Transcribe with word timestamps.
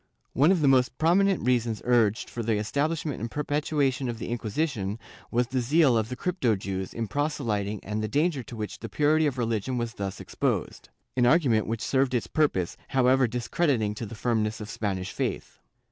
One 0.33 0.51
of 0.51 0.61
the 0.61 0.67
most 0.67 0.97
prominent 0.97 1.45
reasons 1.45 1.79
urged 1.85 2.27
for 2.27 2.41
the 2.41 2.55
establishment 2.57 3.19
and 3.21 3.29
perpetuation 3.29 4.09
of 4.09 4.17
the 4.17 4.29
Inquisition 4.29 4.97
was 5.29 5.45
the 5.45 5.59
zeal 5.61 5.95
of 5.95 6.09
the 6.09 6.15
crypto 6.15 6.55
Jews 6.55 6.91
in 6.91 7.07
proselyting 7.07 7.79
and 7.83 8.01
the 8.01 8.07
danger 8.07 8.41
to 8.45 8.55
which 8.55 8.79
the 8.79 8.89
purity 8.89 9.27
of 9.27 9.37
religion 9.37 9.77
was 9.77 9.93
thus 9.93 10.19
exposed— 10.19 10.89
an 11.17 11.27
argument 11.27 11.67
which 11.67 11.83
served 11.85 12.15
its 12.15 12.25
purpose, 12.25 12.77
however 12.87 13.27
discrediting 13.27 13.93
to 13.93 14.07
the 14.07 14.15
firmness 14.15 14.59
of 14.59 14.71
Spanish 14.71 15.11
faith. 15.11 15.59